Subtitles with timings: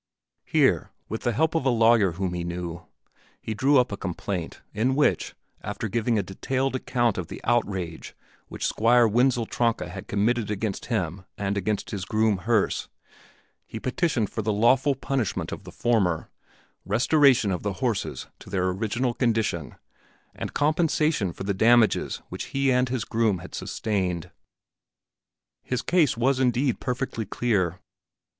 [0.45, 2.87] Here, with the help of a lawyer whom he knew,
[3.39, 8.15] he drew up a complaint, in which, after giving a detailed account of the outrage
[8.47, 12.87] which Squire Wenzel Tronka had committed against him and against his groom Herse,
[13.67, 16.31] he petitioned for the lawful punishment of the former,
[16.83, 19.75] restoration of the horses to their original condition,
[20.33, 24.31] and compensation for the damages which he and his groom had sustained.
[25.61, 27.79] His case was indeed perfectly clear.